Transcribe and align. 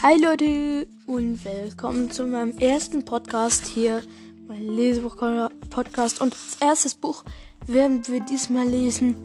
Hi 0.00 0.16
Leute 0.16 0.86
und 1.08 1.44
willkommen 1.44 2.12
zu 2.12 2.24
meinem 2.24 2.56
ersten 2.58 3.04
Podcast 3.04 3.66
hier, 3.66 4.00
mein 4.46 4.62
Lesebuch-Podcast. 4.62 6.20
Und 6.20 6.34
als 6.34 6.56
erstes 6.60 6.94
Buch 6.94 7.24
werden 7.66 8.06
wir 8.06 8.20
diesmal 8.20 8.68
lesen 8.68 9.16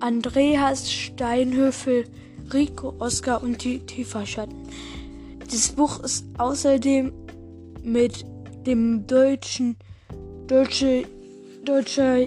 Andreas 0.00 0.90
Steinhöfel, 0.90 2.06
Rico, 2.50 2.94
Oscar 2.98 3.42
und 3.42 3.62
die 3.62 3.80
Tiefschatten. 3.80 4.56
Dieses 5.50 5.72
Buch 5.72 6.02
ist 6.02 6.24
außerdem 6.38 7.12
mit 7.82 8.24
dem 8.66 9.06
deutschen 9.06 9.76
deutsche, 10.46 11.04
deutscher 11.62 12.20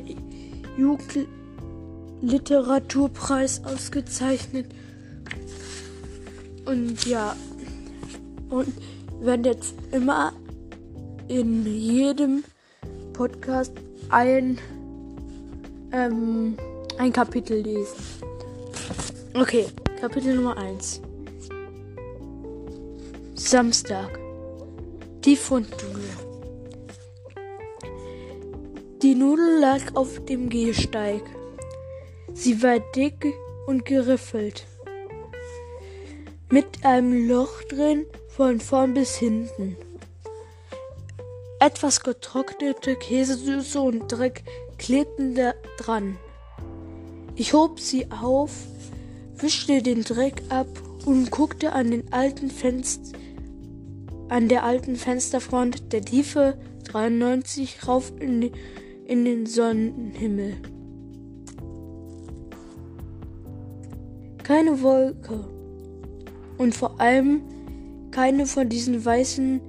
Jugendliteraturpreis 0.77 3.65
ausgezeichnet. 3.65 4.67
Und 6.65 7.07
ja, 7.07 7.35
und 8.49 8.73
werden 9.21 9.45
jetzt 9.45 9.75
immer 9.91 10.33
in 11.27 11.65
jedem 11.65 12.43
Podcast 13.13 13.73
ein, 14.09 14.57
ähm, 15.91 16.57
ein 16.97 17.13
Kapitel 17.13 17.61
lesen. 17.61 17.97
Okay, 19.33 19.67
Kapitel 19.99 20.35
Nummer 20.35 20.57
1. 20.57 21.01
Samstag. 23.35 24.19
Die 25.25 25.35
Fundnudel. 25.35 26.03
Die 29.01 29.15
Nudel 29.15 29.59
lag 29.59 29.81
auf 29.95 30.23
dem 30.25 30.49
Gehsteig. 30.49 31.21
Sie 32.33 32.61
war 32.63 32.79
dick 32.95 33.33
und 33.67 33.85
geriffelt. 33.85 34.65
Mit 36.49 36.83
einem 36.83 37.27
Loch 37.27 37.61
drin 37.63 38.05
von 38.39 38.61
vorn 38.61 38.93
bis 38.93 39.17
hinten. 39.17 39.75
Etwas 41.59 41.99
getrocknete 42.03 42.95
Käsesüße 42.95 43.81
und 43.81 44.07
Dreck 44.07 44.45
klebten 44.77 45.35
da 45.35 45.51
dran. 45.77 46.15
Ich 47.35 47.51
hob 47.51 47.81
sie 47.81 48.09
auf, 48.09 48.51
wischte 49.35 49.81
den 49.81 50.05
Dreck 50.05 50.41
ab 50.47 50.69
und 51.05 51.31
guckte 51.31 51.73
an 51.73 51.91
den 51.91 52.13
alten 52.13 52.49
Fenster 52.49 53.19
an 54.29 54.47
der 54.47 54.63
alten 54.63 54.95
Fensterfront 54.95 55.91
der 55.91 56.01
Tiefe 56.01 56.57
93 56.85 57.89
rauf 57.89 58.13
in, 58.21 58.51
in 59.05 59.25
den 59.25 59.47
Sonnenhimmel. 59.47 60.55
Keine 64.43 64.81
Wolke 64.81 65.43
und 66.57 66.73
vor 66.73 67.01
allem 67.01 67.41
keine 68.11 68.45
von 68.45 68.69
diesen 68.69 69.03
weißen 69.03 69.61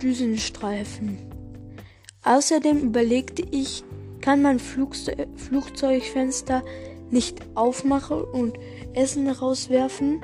Düsenstreifen. 0.00 1.18
Außerdem 2.24 2.78
überlegte 2.78 3.42
ich, 3.50 3.84
kann 4.20 4.42
man 4.42 4.58
Flugzeugfenster 4.58 6.62
nicht 7.10 7.40
aufmachen 7.54 8.22
und 8.22 8.58
Essen 8.92 9.28
rauswerfen? 9.28 10.20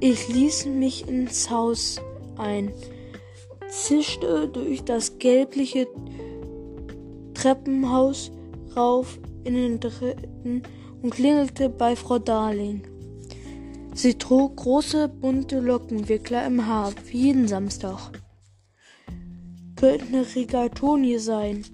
Ich 0.00 0.28
ließ 0.28 0.66
mich 0.66 1.08
ins 1.08 1.50
Haus 1.50 2.00
ein, 2.36 2.72
zischte 3.68 4.48
durch 4.48 4.84
das 4.84 5.18
gelbliche 5.18 5.86
Treppenhaus 7.34 8.30
rauf 8.76 9.18
in 9.44 9.54
den 9.54 9.80
dritten 9.80 10.62
und 11.02 11.10
klingelte 11.10 11.68
bei 11.68 11.96
Frau 11.96 12.18
Darling. 12.18 12.93
Sie 13.96 14.14
trug 14.14 14.56
große 14.56 15.06
bunte 15.08 15.60
Lockenwickler 15.60 16.44
im 16.46 16.66
Haar, 16.66 16.92
wie 17.06 17.28
jeden 17.28 17.46
Samstag. 17.46 18.10
Könnte 19.76 20.06
eine 20.06 20.26
Rigatoni 20.34 21.16
sein. 21.20 21.64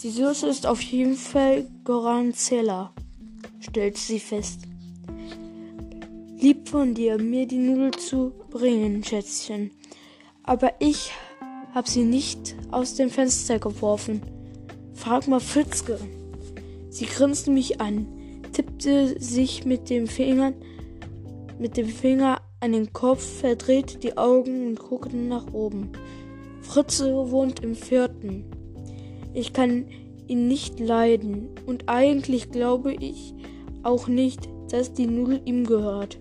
Die 0.00 0.10
Soße 0.10 0.46
ist 0.46 0.68
auf 0.68 0.80
jeden 0.80 1.16
Fall 1.16 1.68
Goranzella, 1.82 2.94
stellte 3.58 3.98
sie 3.98 4.20
fest. 4.20 4.60
Lieb 6.38 6.68
von 6.68 6.94
dir, 6.94 7.18
mir 7.18 7.44
die 7.48 7.58
Nudel 7.58 7.90
zu 7.90 8.32
bringen, 8.50 9.02
Schätzchen. 9.02 9.72
Aber 10.44 10.74
ich 10.78 11.10
hab 11.74 11.88
sie 11.88 12.04
nicht 12.04 12.54
aus 12.70 12.94
dem 12.94 13.10
Fenster 13.10 13.58
geworfen. 13.58 14.22
Frag 14.92 15.26
mal 15.26 15.40
Fritzke. 15.40 15.98
Sie 16.88 17.06
grinste 17.06 17.50
mich 17.50 17.80
an, 17.80 18.06
tippte 18.52 19.20
sich 19.20 19.64
mit 19.64 19.90
dem 19.90 20.06
Fingern 20.06 20.54
mit 21.58 21.76
dem 21.76 21.86
Finger 21.86 22.40
an 22.60 22.72
den 22.72 22.92
Kopf, 22.92 23.22
verdrehte 23.40 23.98
die 23.98 24.16
Augen 24.16 24.68
und 24.68 24.78
guckte 24.78 25.16
nach 25.16 25.52
oben. 25.52 25.92
Fritze 26.62 27.30
wohnt 27.30 27.60
im 27.60 27.74
vierten. 27.74 28.44
Ich 29.34 29.52
kann 29.52 29.86
ihn 30.26 30.48
nicht 30.48 30.80
leiden 30.80 31.50
und 31.66 31.88
eigentlich 31.88 32.50
glaube 32.50 32.94
ich 32.94 33.34
auch 33.82 34.08
nicht, 34.08 34.48
dass 34.70 34.92
die 34.92 35.06
Nudel 35.06 35.42
ihm 35.44 35.66
gehört. 35.66 36.18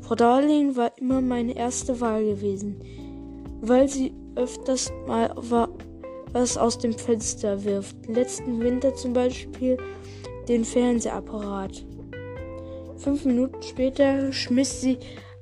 Frau 0.00 0.16
Darling 0.16 0.76
war 0.76 0.92
immer 0.98 1.20
meine 1.20 1.56
erste 1.56 2.00
Wahl 2.00 2.24
gewesen, 2.24 2.76
weil 3.60 3.88
sie 3.88 4.12
öfters 4.34 4.92
mal 5.06 5.32
was 6.32 6.56
aus 6.56 6.78
dem 6.78 6.92
Fenster 6.92 7.64
wirft. 7.64 7.96
Letzten 8.08 8.60
Winter 8.60 8.94
zum 8.94 9.12
Beispiel 9.12 9.76
den 10.48 10.64
Fernsehapparat. 10.64 11.84
Fünf 13.02 13.24
Minuten 13.24 13.60
später 13.62 14.32
schmiss 14.32 14.80
sie 14.80 14.96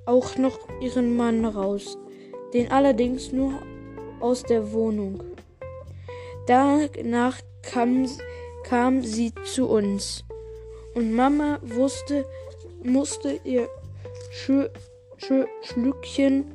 auch 0.07 0.39
noch 0.39 0.59
ihren 0.81 1.15
Mann 1.15 1.45
raus, 1.45 1.99
den 2.55 2.73
allerdings 2.73 3.33
nur 3.33 3.53
aus 4.19 4.43
der 4.45 4.73
Wohnung. 4.73 5.23
Danach 6.47 7.39
kam, 7.61 8.09
kam 8.65 9.03
sie 9.03 9.35
zu 9.45 9.69
uns 9.69 10.25
und 10.95 11.13
Mama 11.13 11.59
wusste, 11.63 12.25
musste 12.83 13.39
ihr 13.45 13.69
Sch 14.31 14.71
Sch 15.19 15.47
Schlückchen 15.61 16.47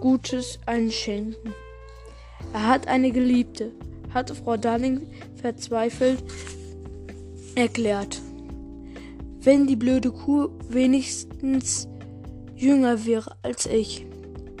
Gutes 0.00 0.58
einschenken. 0.64 1.54
Er 2.54 2.66
hat 2.66 2.88
eine 2.88 3.10
Geliebte, 3.12 3.72
hatte 4.14 4.34
Frau 4.34 4.56
Darling 4.56 5.06
verzweifelt 5.38 6.24
erklärt. 7.54 8.22
Wenn 9.46 9.68
die 9.68 9.76
blöde 9.76 10.10
Kuh 10.10 10.48
wenigstens 10.68 11.86
jünger 12.56 13.06
wäre 13.06 13.36
als 13.42 13.66
ich, 13.66 14.04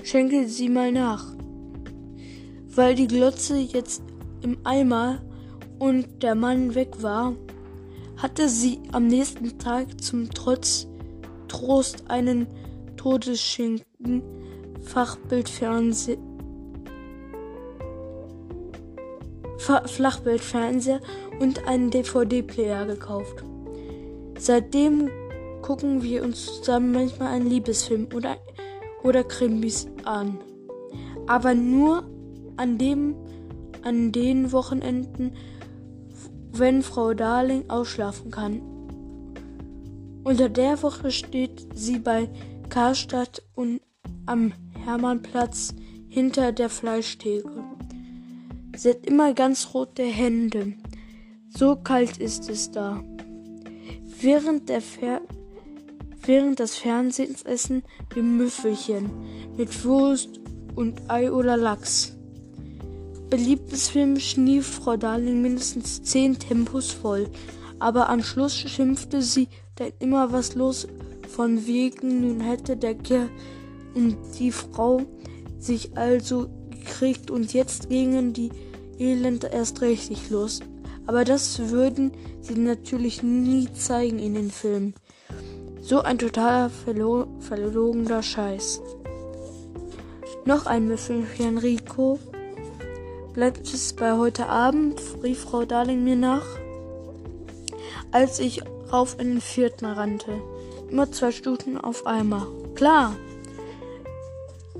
schenke 0.04 0.46
sie 0.46 0.68
mal 0.68 0.92
nach. 0.92 1.34
Weil 2.68 2.94
die 2.94 3.08
Glotze 3.08 3.56
jetzt 3.56 4.00
im 4.42 4.58
Eimer 4.62 5.22
und 5.80 6.22
der 6.22 6.36
Mann 6.36 6.76
weg 6.76 7.02
war, 7.02 7.34
hatte 8.16 8.48
sie 8.48 8.78
am 8.92 9.08
nächsten 9.08 9.58
Tag 9.58 10.00
zum 10.00 10.30
Trotz 10.30 10.86
Trost 11.48 12.04
einen 12.08 12.46
Todesschinken 12.96 14.22
Fachbildfernseher 14.84 16.16
Flachbildfernseher 19.58 21.00
und 21.40 21.66
einen 21.66 21.90
DVD-Player 21.90 22.86
gekauft. 22.86 23.42
Seitdem 24.38 25.10
gucken 25.62 26.02
wir 26.02 26.22
uns 26.22 26.46
zusammen 26.46 26.92
manchmal 26.92 27.32
einen 27.32 27.48
Liebesfilm 27.48 28.08
oder, 28.14 28.36
oder 29.02 29.24
Krimis 29.24 29.88
an. 30.04 30.38
Aber 31.26 31.54
nur 31.54 32.04
an 32.56 32.78
dem, 32.78 33.16
an 33.82 34.12
den 34.12 34.52
Wochenenden, 34.52 35.32
wenn 36.52 36.82
Frau 36.82 37.14
Darling 37.14 37.68
ausschlafen 37.68 38.30
kann. 38.30 38.60
Unter 40.24 40.48
der 40.48 40.82
Woche 40.82 41.10
steht 41.10 41.66
sie 41.74 41.98
bei 41.98 42.28
Karstadt 42.68 43.42
und 43.54 43.80
am 44.26 44.52
Hermannplatz 44.84 45.74
hinter 46.08 46.52
der 46.52 46.68
Fleischtheke. 46.68 47.64
Sie 48.76 48.90
hat 48.90 49.06
immer 49.06 49.34
ganz 49.34 49.74
rote 49.74 50.02
Hände. 50.02 50.74
So 51.48 51.76
kalt 51.76 52.18
ist 52.18 52.50
es 52.50 52.70
da. 52.70 53.02
Während, 54.20 54.68
der 54.70 54.80
Fer 54.80 55.20
während 56.24 56.58
des 56.58 56.76
Fernsehens 56.76 57.42
essen 57.42 57.82
wir 58.12 58.22
Müffelchen 58.22 59.10
mit 59.56 59.84
Wurst 59.84 60.40
und 60.74 61.02
Ei 61.08 61.30
oder 61.30 61.56
Lachs. 61.56 62.16
Beliebtes 63.28 63.88
Film 63.88 64.18
schnief 64.18 64.66
Frau 64.66 64.96
Darling 64.96 65.42
mindestens 65.42 66.02
zehn 66.02 66.38
Tempos 66.38 66.92
voll, 66.92 67.28
aber 67.78 68.08
am 68.08 68.22
Schluss 68.22 68.54
schimpfte 68.54 69.20
sie, 69.20 69.48
denn 69.78 69.92
immer 69.98 70.32
was 70.32 70.54
los 70.54 70.86
von 71.28 71.66
wegen, 71.66 72.20
nun 72.22 72.40
hätte 72.40 72.76
der 72.76 72.94
Kerl 72.94 73.28
und 73.94 74.16
die 74.38 74.52
Frau 74.52 75.02
sich 75.58 75.96
also 75.96 76.48
gekriegt 76.70 77.30
und 77.30 77.52
jetzt 77.52 77.90
gingen 77.90 78.32
die 78.32 78.50
Elende 78.98 79.48
erst 79.48 79.82
richtig 79.82 80.30
los. 80.30 80.60
Aber 81.06 81.24
das 81.24 81.70
würden 81.70 82.12
sie 82.40 82.54
natürlich 82.54 83.22
nie 83.22 83.72
zeigen 83.72 84.18
in 84.18 84.34
den 84.34 84.50
Filmen. 84.50 84.94
So 85.80 86.02
ein 86.02 86.18
totaler 86.18 86.68
verlo 86.68 87.26
verlogener 87.40 88.22
Scheiß. 88.22 88.80
Noch 90.44 90.66
ein 90.66 90.88
Müffelchen 90.88 91.58
Rico. 91.58 92.18
Bleibt 93.34 93.72
es 93.72 93.92
bei 93.92 94.16
heute 94.16 94.48
Abend, 94.48 95.00
rief 95.22 95.40
Frau 95.40 95.64
Darling 95.64 96.02
mir 96.02 96.16
nach, 96.16 96.46
als 98.10 98.38
ich 98.38 98.62
rauf 98.92 99.16
in 99.20 99.28
den 99.28 99.40
vierten 99.40 99.84
rannte. 99.84 100.40
Immer 100.90 101.10
zwei 101.12 101.32
Stufen 101.32 101.78
auf 101.78 102.06
einmal. 102.06 102.46
Klar. 102.74 103.16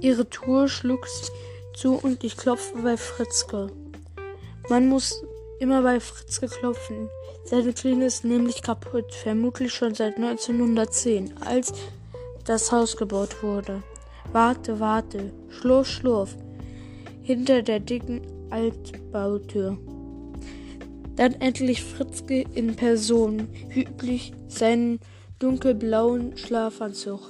Ihre 0.01 0.29
Tour 0.29 0.69
schlug 0.69 1.07
zu 1.75 1.95
und 1.95 2.23
ich 2.25 2.37
klopfte 2.37 2.79
bei 2.79 2.97
Fritzke. 2.97 3.69
Man 4.69 4.89
muss 4.89 5.23
immer 5.59 5.83
bei 5.83 6.01
Fritzke 6.01 6.49
klopfen. 6.49 7.09
Seine 7.45 7.73
Klinge 7.73 8.07
ist 8.07 8.25
nämlich 8.25 8.63
kaputt, 8.63 9.15
vermutlich 9.15 9.73
schon 9.73 9.95
seit 9.95 10.17
1910, 10.17 11.35
als 11.45 11.73
das 12.45 12.73
Haus 12.73 12.97
gebaut 12.97 13.43
wurde. 13.43 13.83
Warte, 14.33 14.81
warte, 14.81 15.33
schlurf, 15.49 15.89
schlurf, 15.89 16.37
hinter 17.23 17.63
der 17.63 17.81
dicken 17.81 18.23
Altbautür. 18.51 19.79
Dann 21.17 21.33
endlich 21.35 21.83
Fritzke 21.83 22.45
in 22.55 22.77
Person, 22.77 23.49
üblich 23.75 24.33
seinen 24.49 25.01
dunkelblauen 25.39 26.37
Schlafanzug 26.37 27.21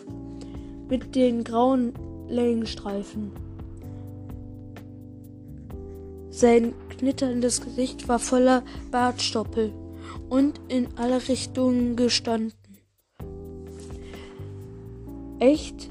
mit 0.89 1.15
den 1.15 1.45
grauen 1.45 1.93
Längenstreifen. 2.29 3.46
Sein 6.37 6.75
knitterndes 6.99 7.63
Gesicht 7.63 8.09
war 8.09 8.19
voller 8.19 8.63
Bartstoppel 8.91 9.73
und 10.29 10.61
in 10.69 10.87
alle 10.97 11.17
Richtungen 11.29 11.97
gestanden. 11.97 12.53
Echt? 15.39 15.89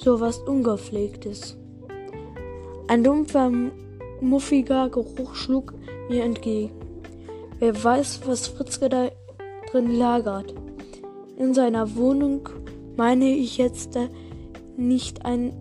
So 0.00 0.20
was 0.20 0.38
Ungepflegtes. 0.38 1.56
Ein 2.88 3.04
dumpfer, 3.04 3.52
muffiger 4.20 4.88
Geruch 4.88 5.36
schlug 5.36 5.72
mir 6.08 6.24
entgegen. 6.24 6.72
Wer 7.60 7.84
weiß, 7.84 8.22
was 8.26 8.48
Fritzke 8.48 8.88
da 8.88 9.10
drin 9.70 9.94
lagert. 9.94 10.52
In 11.36 11.54
seiner 11.54 11.94
Wohnung 11.94 12.48
meine 12.96 13.30
ich 13.30 13.58
jetzt 13.58 13.96
nicht 14.76 15.24
ein, 15.24 15.52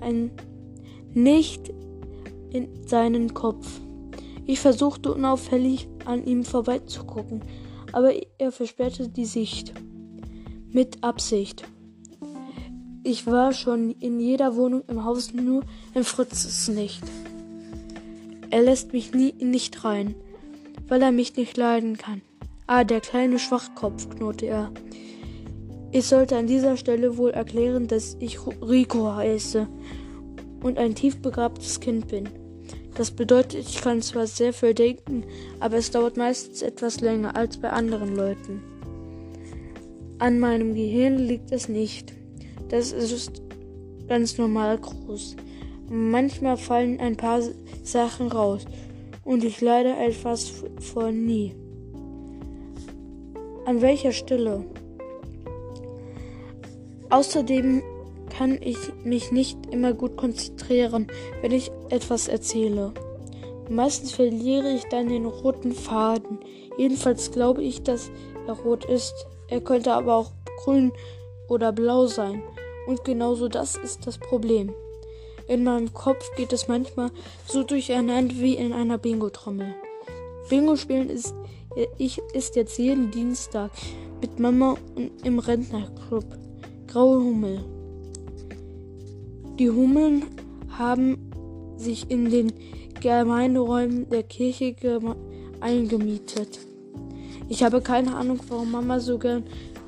ein 0.00 0.30
nicht 1.12 1.72
seinen 2.88 3.34
Kopf. 3.34 3.80
Ich 4.46 4.60
versuchte 4.60 5.12
unauffällig 5.12 5.88
an 6.04 6.24
ihm 6.24 6.44
vorbeizugucken, 6.44 7.42
aber 7.92 8.12
er 8.38 8.52
versperrte 8.52 9.08
die 9.08 9.26
Sicht. 9.26 9.74
Mit 10.70 11.02
Absicht. 11.02 11.64
Ich 13.02 13.26
war 13.26 13.52
schon 13.52 13.92
in 13.92 14.20
jeder 14.20 14.56
Wohnung 14.56 14.82
im 14.88 15.04
Haus, 15.04 15.32
nur 15.32 15.62
in 15.94 16.04
Fritzes 16.04 16.68
nicht. 16.68 17.02
Er 18.50 18.62
lässt 18.62 18.92
mich 18.92 19.12
nie 19.12 19.32
nicht 19.34 19.84
rein, 19.84 20.14
weil 20.88 21.02
er 21.02 21.12
mich 21.12 21.36
nicht 21.36 21.56
leiden 21.56 21.96
kann. 21.96 22.22
Ah, 22.66 22.84
der 22.84 23.00
kleine 23.00 23.38
Schwachkopf, 23.38 24.08
knurrte 24.10 24.46
er. 24.46 24.70
Ich 25.90 26.06
sollte 26.06 26.36
an 26.36 26.46
dieser 26.46 26.76
Stelle 26.76 27.16
wohl 27.16 27.30
erklären, 27.30 27.88
dass 27.88 28.16
ich 28.20 28.38
Rico 28.60 29.14
heiße 29.14 29.66
und 30.62 30.78
ein 30.78 30.94
tief 30.94 31.22
begabtes 31.22 31.80
Kind 31.80 32.08
bin. 32.08 32.28
Das 32.98 33.12
bedeutet, 33.12 33.60
ich 33.60 33.80
kann 33.80 34.02
zwar 34.02 34.26
sehr 34.26 34.52
viel 34.52 34.74
denken, 34.74 35.22
aber 35.60 35.76
es 35.76 35.92
dauert 35.92 36.16
meistens 36.16 36.62
etwas 36.62 37.00
länger 37.00 37.36
als 37.36 37.56
bei 37.56 37.70
anderen 37.70 38.16
Leuten. 38.16 38.60
An 40.18 40.40
meinem 40.40 40.74
Gehirn 40.74 41.16
liegt 41.16 41.52
es 41.52 41.68
nicht. 41.68 42.12
Das 42.70 42.90
ist 42.90 43.40
ganz 44.08 44.36
normal 44.36 44.78
groß. 44.78 45.36
Manchmal 45.88 46.56
fallen 46.56 46.98
ein 46.98 47.16
paar 47.16 47.40
Sachen 47.84 48.32
raus 48.32 48.64
und 49.24 49.44
ich 49.44 49.60
leide 49.60 49.94
etwas 49.96 50.52
von 50.80 51.24
nie. 51.24 51.54
An 53.64 53.80
welcher 53.80 54.10
Stelle? 54.10 54.64
Außerdem 57.10 57.80
kann 58.36 58.58
ich 58.60 58.76
mich 59.04 59.30
nicht 59.30 59.56
immer 59.70 59.92
gut 59.92 60.16
konzentrieren, 60.16 61.06
wenn 61.42 61.52
ich 61.52 61.70
etwas 61.90 62.28
erzähle. 62.28 62.92
Meistens 63.68 64.12
verliere 64.12 64.72
ich 64.72 64.84
dann 64.84 65.08
den 65.08 65.26
roten 65.26 65.72
Faden. 65.72 66.38
Jedenfalls 66.78 67.30
glaube 67.30 67.62
ich, 67.62 67.82
dass 67.82 68.10
er 68.46 68.54
rot 68.54 68.84
ist. 68.84 69.14
Er 69.48 69.60
könnte 69.60 69.92
aber 69.92 70.14
auch 70.14 70.30
grün 70.64 70.92
oder 71.48 71.72
blau 71.72 72.06
sein. 72.06 72.42
Und 72.86 73.04
genauso 73.04 73.48
das 73.48 73.76
ist 73.76 74.06
das 74.06 74.18
Problem. 74.18 74.72
In 75.48 75.64
meinem 75.64 75.92
Kopf 75.92 76.24
geht 76.36 76.52
es 76.52 76.68
manchmal 76.68 77.10
so 77.46 77.62
durcheinander 77.62 78.34
wie 78.36 78.54
in 78.54 78.72
einer 78.72 78.98
Bingo-Trommel. 78.98 79.74
Bingo 80.48 80.76
spielen 80.76 81.10
ist, 81.10 81.34
ich, 81.98 82.18
ist 82.32 82.56
jetzt 82.56 82.78
jeden 82.78 83.10
Dienstag 83.10 83.70
mit 84.20 84.38
Mama 84.38 84.76
im 85.24 85.38
Rentnerclub. 85.38 86.24
Graue 86.86 87.22
Hummel. 87.22 87.64
Die 89.58 89.70
Hummeln 89.70 90.24
haben 90.70 91.27
sich 91.78 92.10
in 92.10 92.30
den 92.30 92.52
Gemeinderäumen 93.00 94.08
der 94.10 94.24
Kirche 94.24 94.74
eingemietet. 95.60 96.58
Ich 97.48 97.62
habe 97.62 97.80
keine 97.80 98.14
Ahnung, 98.14 98.40
warum 98.48 98.72
Mama 98.72 99.00
so 99.00 99.18
gern 99.18 99.44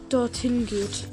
dorthin 0.09 0.67
geht. 0.67 1.07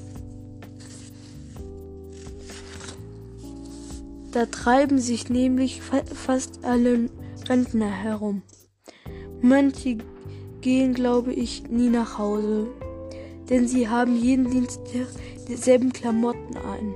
Da 4.31 4.45
treiben 4.45 5.00
sich 5.00 5.29
nämlich 5.29 5.81
fa 5.81 6.03
fast 6.06 6.63
alle 6.63 7.09
Rentner 7.50 7.89
herum. 7.89 8.44
Manche 9.41 9.97
gehen, 10.62 10.94
glaube 10.94 11.33
ich, 11.33 11.69
nie 11.69 11.89
nach 11.89 12.18
Hause, 12.18 12.68
denn 13.50 13.68
sie 13.68 13.88
haben 13.88 14.15
jeden 14.15 14.50
Dienstag 14.50 15.07
dieselben 15.47 15.94
Klamotten 15.94 16.57
an. 16.57 16.94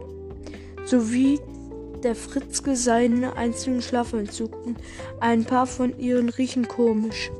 So 0.85 1.11
wie 1.11 1.39
der 2.03 2.15
Fritzke 2.15 2.75
seine 2.75 3.35
einzelnen 3.35 3.81
Schlafanzug 3.81 4.65
und 4.65 4.77
ein 5.19 5.45
paar 5.45 5.67
von 5.67 5.97
ihren 5.99 6.29
riechen 6.29 6.67
komisch. 6.67 7.31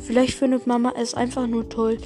Vielleicht 0.00 0.34
findet 0.34 0.66
Mama 0.66 0.92
es 0.96 1.14
einfach 1.14 1.46
nur 1.46 1.68
toll, 1.68 1.98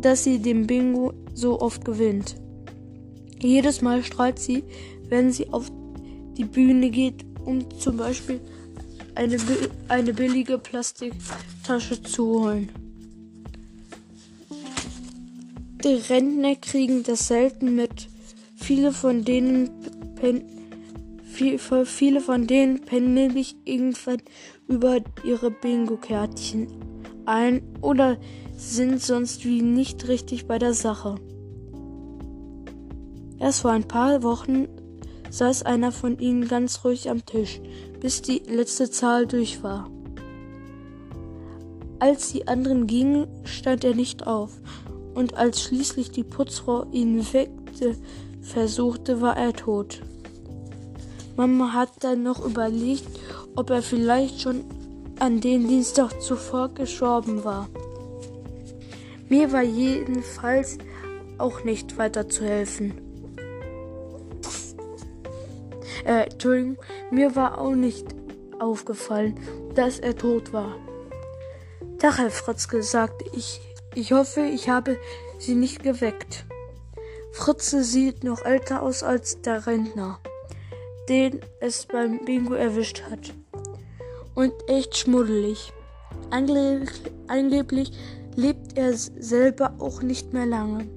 dass 0.00 0.24
sie 0.24 0.40
dem 0.40 0.66
Bingo 0.66 1.12
so 1.34 1.60
oft 1.60 1.84
gewinnt. 1.84 2.36
Jedes 3.40 3.82
Mal 3.82 4.02
strahlt 4.02 4.38
sie, 4.38 4.64
wenn 5.08 5.32
sie 5.32 5.48
auf 5.52 5.70
die 6.36 6.44
Bühne 6.44 6.90
geht, 6.90 7.24
um 7.44 7.68
zum 7.78 7.96
Beispiel 7.96 8.40
eine, 9.14 9.36
eine 9.88 10.14
billige 10.14 10.58
Plastiktasche 10.58 12.02
zu 12.02 12.26
holen. 12.26 12.68
Die 15.84 15.94
Rentner 15.94 16.54
kriegen 16.56 17.02
das 17.02 17.26
selten 17.26 17.74
mit. 17.74 18.08
Viele 18.54 18.92
von 18.92 19.24
denen 19.24 19.70
pennen, 21.32 21.86
viele 21.86 22.20
von 22.20 22.46
denen 22.46 22.80
pennen 22.80 23.14
nämlich 23.14 23.56
irgendwann 23.64 24.22
über 24.68 24.98
ihre 25.24 25.50
Bingo-Kärtchen 25.50 26.68
ein 27.26 27.62
oder 27.80 28.18
sind 28.56 29.00
sonst 29.00 29.44
wie 29.44 29.62
nicht 29.62 30.08
richtig 30.08 30.46
bei 30.46 30.58
der 30.58 30.74
Sache. 30.74 31.16
Erst 33.38 33.60
vor 33.62 33.72
ein 33.72 33.88
paar 33.88 34.22
Wochen 34.22 34.68
saß 35.30 35.64
einer 35.64 35.92
von 35.92 36.18
ihnen 36.18 36.46
ganz 36.46 36.84
ruhig 36.84 37.10
am 37.10 37.24
Tisch, 37.24 37.60
bis 38.00 38.22
die 38.22 38.42
letzte 38.46 38.90
Zahl 38.90 39.26
durch 39.26 39.62
war. 39.62 39.90
Als 41.98 42.32
die 42.32 42.46
anderen 42.48 42.86
gingen, 42.86 43.26
stand 43.44 43.84
er 43.84 43.94
nicht 43.94 44.26
auf, 44.26 44.60
und 45.14 45.34
als 45.34 45.62
schließlich 45.62 46.10
die 46.10 46.24
Putzfrau 46.24 46.86
ihn 46.92 47.24
weckte, 47.32 47.96
versuchte, 48.40 49.20
war 49.20 49.36
er 49.36 49.52
tot. 49.52 50.02
Mama 51.36 51.72
hat 51.72 51.90
dann 52.00 52.22
noch 52.22 52.44
überlegt, 52.44 53.08
ob 53.56 53.70
er 53.70 53.82
vielleicht 53.82 54.40
schon 54.40 54.64
an 55.18 55.40
den 55.40 55.66
Dienstag 55.68 56.20
zuvor 56.20 56.68
gestorben 56.74 57.44
war. 57.44 57.68
Mir 59.28 59.52
war 59.52 59.62
jedenfalls 59.62 60.78
auch 61.38 61.64
nicht 61.64 61.96
weiter 61.96 62.28
zu 62.28 62.44
helfen. 62.44 62.94
Äh, 66.04 66.30
Entschuldigung, 66.30 66.76
mir 67.10 67.34
war 67.36 67.58
auch 67.58 67.74
nicht 67.74 68.06
aufgefallen, 68.58 69.38
dass 69.74 69.98
er 69.98 70.16
tot 70.16 70.52
war. 70.52 70.76
Tag, 71.98 72.18
Herr 72.18 72.30
Fritzke, 72.30 72.82
sagte 72.82 73.24
ich 73.34 73.60
ich 73.94 74.12
hoffe, 74.12 74.40
ich 74.40 74.70
habe 74.70 74.98
sie 75.38 75.54
nicht 75.54 75.82
geweckt. 75.82 76.46
Fritze 77.32 77.84
sieht 77.84 78.24
noch 78.24 78.42
älter 78.42 78.82
aus 78.82 79.02
als 79.02 79.42
der 79.42 79.66
Rentner, 79.66 80.18
den 81.08 81.40
es 81.60 81.86
beim 81.86 82.24
Bingo 82.24 82.54
erwischt 82.54 83.02
hat. 83.10 83.34
Und 84.34 84.52
echt 84.66 84.96
schmuddelig. 84.96 85.72
Angeblich, 86.30 86.90
angeblich 87.26 87.92
lebt 88.36 88.78
er 88.78 88.94
selber 88.94 89.74
auch 89.78 90.02
nicht 90.02 90.32
mehr 90.32 90.46
lange. 90.46 90.88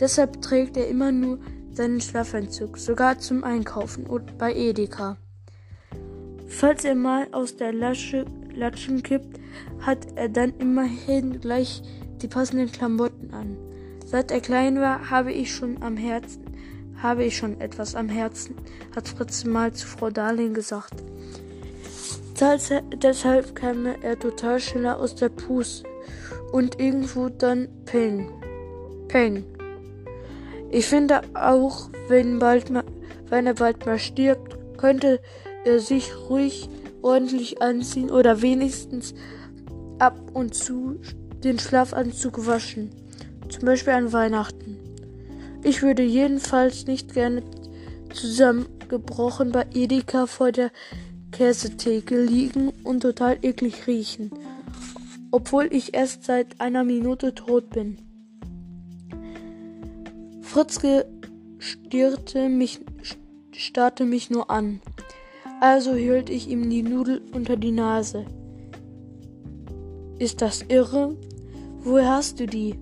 Deshalb 0.00 0.40
trägt 0.40 0.76
er 0.76 0.88
immer 0.88 1.12
nur 1.12 1.38
seinen 1.72 2.00
Schlafanzug, 2.00 2.78
sogar 2.78 3.18
zum 3.18 3.44
Einkaufen 3.44 4.06
und 4.06 4.38
bei 4.38 4.54
Edeka. 4.54 5.16
Falls 6.46 6.84
er 6.84 6.94
mal 6.94 7.28
aus 7.32 7.56
der 7.56 7.72
Lasche, 7.72 8.24
Latschen 8.54 9.02
kippt, 9.02 9.38
hat 9.80 10.06
er 10.16 10.28
dann 10.28 10.54
immerhin 10.58 11.40
gleich 11.40 11.82
die 12.22 12.28
passenden 12.28 12.72
Klamotten 12.72 13.32
an. 13.32 13.56
Seit 14.04 14.30
er 14.30 14.40
klein 14.40 14.80
war, 14.80 15.10
habe 15.10 15.32
ich 15.32 15.54
schon 15.54 15.82
am 15.82 15.96
Herzen, 15.96 16.47
habe 17.02 17.24
ich 17.24 17.36
schon 17.36 17.60
etwas 17.60 17.94
am 17.94 18.08
Herzen, 18.08 18.56
hat 18.94 19.08
Fritz 19.08 19.44
mal 19.44 19.72
zu 19.72 19.86
Frau 19.86 20.10
Darling 20.10 20.54
gesagt. 20.54 20.94
Deshalb 22.40 23.54
kam 23.56 23.86
er 23.86 24.18
total 24.18 24.60
schneller 24.60 24.98
aus 24.98 25.14
der 25.14 25.28
Puste 25.28 25.88
und 26.52 26.78
irgendwo 26.78 27.28
dann 27.28 27.68
Peng. 27.84 28.30
Peng. 29.08 29.44
Ich 30.70 30.86
finde 30.86 31.22
auch, 31.34 31.90
wenn, 32.08 32.38
bald 32.38 32.70
mal, 32.70 32.84
wenn 33.28 33.46
er 33.46 33.54
bald 33.54 33.86
mal 33.86 33.98
stirbt, 33.98 34.56
könnte 34.76 35.20
er 35.64 35.80
sich 35.80 36.12
ruhig 36.28 36.68
ordentlich 37.02 37.60
anziehen 37.62 38.10
oder 38.10 38.42
wenigstens 38.42 39.14
ab 39.98 40.18
und 40.34 40.54
zu 40.54 41.00
den 41.42 41.58
Schlafanzug 41.58 42.46
waschen. 42.46 42.90
Zum 43.48 43.64
Beispiel 43.64 43.94
an 43.94 44.12
Weihnachten. 44.12 44.67
Ich 45.62 45.82
würde 45.82 46.02
jedenfalls 46.02 46.86
nicht 46.86 47.14
gerne 47.14 47.42
zusammengebrochen 48.12 49.52
bei 49.52 49.66
Edeka 49.74 50.26
vor 50.26 50.52
der 50.52 50.70
Käsetheke 51.32 52.22
liegen 52.22 52.70
und 52.84 53.00
total 53.00 53.38
eklig 53.42 53.86
riechen, 53.86 54.30
obwohl 55.30 55.68
ich 55.72 55.94
erst 55.94 56.24
seit 56.24 56.60
einer 56.60 56.84
Minute 56.84 57.34
tot 57.34 57.70
bin. 57.70 57.98
Fritzke 60.40 61.06
stierte 61.58 62.48
mich, 62.48 62.80
starrte 63.52 64.06
mich 64.06 64.30
nur 64.30 64.50
an. 64.50 64.80
Also 65.60 65.94
hielt 65.94 66.30
ich 66.30 66.48
ihm 66.48 66.70
die 66.70 66.82
Nudel 66.82 67.20
unter 67.32 67.56
die 67.56 67.72
Nase. 67.72 68.24
Ist 70.18 70.40
das 70.40 70.62
irre? 70.68 71.16
Woher 71.80 72.16
hast 72.16 72.40
du 72.40 72.46
die? 72.46 72.74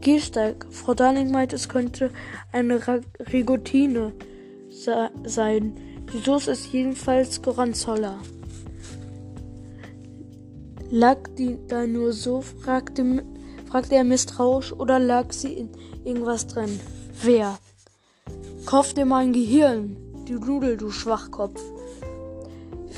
Gehsteig. 0.00 0.66
Frau 0.70 0.94
Darling 0.94 1.30
meint, 1.30 1.52
es 1.52 1.68
könnte 1.68 2.10
eine 2.52 2.80
Rigotine 3.32 4.12
sein. 5.24 5.76
Die 6.12 6.18
Soße 6.18 6.52
ist 6.52 6.72
jedenfalls 6.72 7.42
Gorgonzola. 7.42 8.18
Lag 10.90 11.18
die 11.36 11.58
da 11.68 11.86
nur 11.86 12.12
so? 12.12 12.40
fragte, 12.40 13.24
fragte 13.68 13.96
er 13.96 14.04
misstrauisch, 14.04 14.72
oder 14.72 14.98
lag 14.98 15.32
sie 15.32 15.52
in 15.52 15.70
irgendwas 16.04 16.46
drin? 16.46 16.80
Wer? 17.22 17.58
Kauf 18.64 18.94
dir 18.94 19.04
mein 19.04 19.32
Gehirn, 19.32 19.96
die 20.26 20.34
Nudel, 20.34 20.78
du 20.78 20.90
Schwachkopf. 20.90 21.60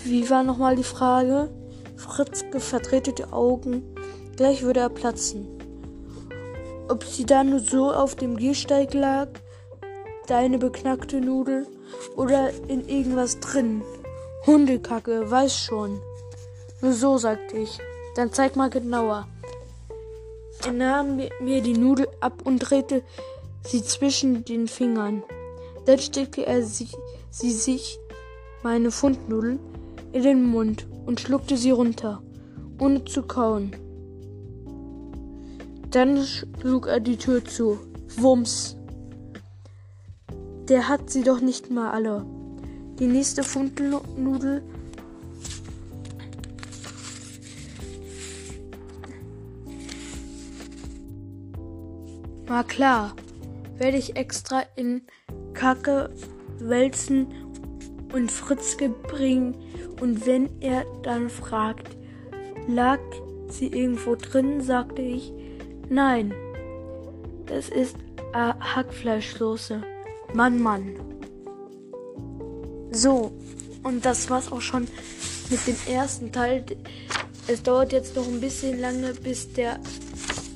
Wie 0.05 0.29
war 0.31 0.45
nochmal 0.45 0.77
die 0.77 0.85
Frage? 0.85 1.51
Fritzke 1.97 2.61
verdrehte 2.61 3.13
die 3.13 3.25
Augen, 3.25 3.83
gleich 4.37 4.63
würde 4.63 4.81
er 4.81 4.89
platzen. 4.89 5.60
Ob 6.91 7.05
sie 7.05 7.25
da 7.25 7.45
nur 7.45 7.61
so 7.61 7.93
auf 7.93 8.17
dem 8.17 8.37
Gehsteig 8.37 8.95
lag, 8.95 9.29
deine 10.27 10.59
beknackte 10.59 11.21
Nudel, 11.21 11.69
oder 12.17 12.51
in 12.67 12.89
irgendwas 12.89 13.39
drin. 13.39 13.83
Hundekacke, 14.45 15.31
weiß 15.31 15.57
schon. 15.57 16.01
Nur 16.81 16.93
so, 16.93 17.17
sagte 17.17 17.59
ich. 17.59 17.79
Dann 18.17 18.33
zeig 18.33 18.57
mal 18.57 18.71
genauer. 18.71 19.29
Er 20.67 20.73
nahm 20.73 21.21
mir 21.41 21.63
die 21.63 21.79
Nudel 21.79 22.09
ab 22.19 22.43
und 22.43 22.59
drehte 22.59 23.05
sie 23.63 23.85
zwischen 23.85 24.45
den 24.45 24.67
Fingern. 24.67 25.23
Dann 25.87 26.01
steckte 26.01 26.45
er 26.45 26.65
sie, 26.65 26.89
sie 27.31 27.53
sich, 27.53 28.01
meine 28.65 28.91
Fundnudeln, 28.91 29.61
in 30.11 30.25
den 30.25 30.45
Mund 30.45 30.89
und 31.07 31.21
schluckte 31.21 31.57
sie 31.57 31.71
runter, 31.71 32.21
ohne 32.81 33.05
zu 33.05 33.23
kauen. 33.23 33.77
Dann 35.91 36.25
schlug 36.25 36.87
er 36.87 37.01
die 37.01 37.17
Tür 37.17 37.45
zu. 37.45 37.79
Wumms. 38.17 38.77
Der 40.69 40.89
hat 40.89 41.11
sie 41.11 41.23
doch 41.23 41.41
nicht 41.41 41.71
mal 41.71 41.91
alle. 41.91 42.25
Die 42.99 43.07
nächste 43.07 43.43
Fundelnudel 43.43 44.63
Mal 52.51 52.65
klar, 52.65 53.15
werde 53.79 53.97
ich 53.97 54.17
extra 54.17 54.65
in 54.75 55.03
Kacke 55.55 56.11
wälzen 56.59 57.29
und 58.13 58.33
Fritzke 58.33 58.89
bringen. 58.89 59.55
Und 60.01 60.27
wenn 60.27 60.61
er 60.61 60.85
dann 61.05 61.31
fragt, 61.31 61.97
lag 62.67 62.99
sie 63.47 63.69
irgendwo 63.69 64.17
drin, 64.17 64.61
sagte 64.63 65.01
ich, 65.01 65.33
nein, 65.91 66.33
das 67.47 67.69
ist 67.69 67.97
Hackfleischsoße. 68.33 69.83
Mann, 70.35 70.61
Mann. 70.61 70.95
So, 72.93 73.33
und 73.83 74.05
das 74.05 74.31
war's 74.31 74.51
auch 74.53 74.61
schon 74.61 74.87
mit 75.51 75.67
dem 75.67 75.77
ersten 75.89 76.33
Teil. 76.33 76.65
Es 77.47 77.63
dauert 77.63 77.93
jetzt 77.93 78.15
noch 78.17 78.27
ein 78.27 78.41
bisschen 78.41 78.81
lange, 78.81 79.13
bis 79.15 79.53
der, 79.53 79.81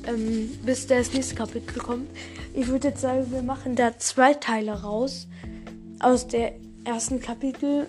ähm, 0.07 0.51
bis 0.65 0.87
das 0.87 1.13
nächste 1.13 1.35
Kapitel 1.35 1.81
kommt. 1.81 2.09
Ich 2.53 2.69
würde 2.69 2.89
jetzt 2.89 3.01
sagen, 3.01 3.31
wir 3.31 3.43
machen 3.43 3.75
da 3.75 3.99
zwei 3.99 4.35
Teile 4.35 4.83
raus 4.83 5.27
aus 5.99 6.29
der 6.29 6.55
ersten 6.85 7.21
Kapitel. 7.21 7.87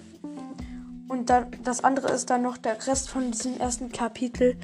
Und 1.08 1.30
dann 1.30 1.48
das 1.64 1.84
andere 1.84 2.12
ist 2.12 2.30
dann 2.30 2.42
noch 2.42 2.58
der 2.58 2.78
Rest 2.88 3.10
von 3.10 3.32
diesem 3.32 3.60
ersten 3.60 3.92
Kapitel. 3.92 4.58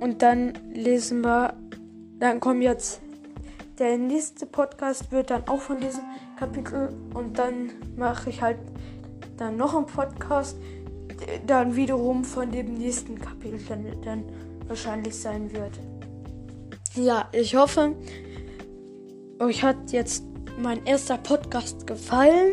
Und 0.00 0.22
dann 0.22 0.54
lesen 0.74 1.20
wir, 1.20 1.54
dann 2.22 2.38
kommen 2.38 2.62
jetzt 2.62 3.00
der 3.80 3.98
nächste 3.98 4.46
Podcast 4.46 5.10
wird 5.10 5.30
dann 5.30 5.42
auch 5.48 5.60
von 5.60 5.80
diesem 5.80 6.04
Kapitel 6.38 6.90
und 7.14 7.36
dann 7.36 7.70
mache 7.96 8.30
ich 8.30 8.40
halt 8.40 8.58
dann 9.36 9.56
noch 9.56 9.74
einen 9.74 9.86
Podcast, 9.86 10.56
dann 11.48 11.74
wiederum 11.74 12.22
von 12.22 12.52
dem 12.52 12.74
nächsten 12.74 13.18
Kapitel 13.18 13.58
dann, 13.68 13.86
dann 14.04 14.24
wahrscheinlich 14.68 15.16
sein 15.16 15.52
wird. 15.52 15.80
Ja, 16.94 17.28
ich 17.32 17.56
hoffe, 17.56 17.96
euch 19.40 19.64
hat 19.64 19.90
jetzt 19.90 20.22
mein 20.60 20.86
erster 20.86 21.18
Podcast 21.18 21.88
gefallen. 21.88 22.52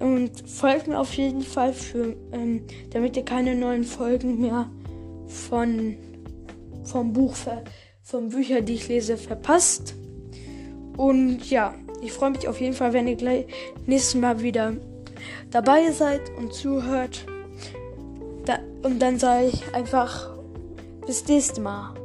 Und 0.00 0.48
folgt 0.48 0.86
mir 0.86 0.98
auf 0.98 1.12
jeden 1.14 1.42
Fall 1.42 1.72
für, 1.72 2.16
ähm, 2.32 2.62
damit 2.90 3.16
ihr 3.16 3.24
keine 3.24 3.54
neuen 3.56 3.84
Folgen 3.84 4.40
mehr 4.40 4.70
von 5.26 5.96
vom 6.84 7.12
Buch 7.12 7.34
ver 7.34 7.64
von 8.06 8.28
Büchern, 8.28 8.64
die 8.64 8.74
ich 8.74 8.86
lese, 8.86 9.16
verpasst. 9.16 9.96
Und 10.96 11.50
ja, 11.50 11.74
ich 12.00 12.12
freue 12.12 12.30
mich 12.30 12.46
auf 12.46 12.60
jeden 12.60 12.74
Fall, 12.74 12.92
wenn 12.92 13.08
ihr 13.08 13.16
gleich 13.16 13.46
nächstes 13.84 14.14
Mal 14.14 14.40
wieder 14.42 14.74
dabei 15.50 15.90
seid 15.90 16.20
und 16.38 16.54
zuhört. 16.54 17.26
Da, 18.44 18.60
und 18.84 19.00
dann 19.00 19.18
sage 19.18 19.48
ich 19.48 19.74
einfach 19.74 20.38
bis 21.04 21.26
nächstes 21.26 21.58
Mal. 21.58 21.95